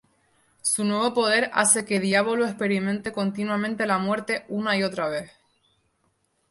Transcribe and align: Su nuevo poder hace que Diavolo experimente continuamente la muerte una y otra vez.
Su 0.63 0.83
nuevo 0.83 1.13
poder 1.13 1.51
hace 1.53 1.85
que 1.85 1.99
Diavolo 1.99 2.45
experimente 2.47 3.11
continuamente 3.11 3.85
la 3.85 3.99
muerte 3.99 4.45
una 4.47 4.75
y 4.75 4.81
otra 4.81 5.07
vez. 5.09 5.29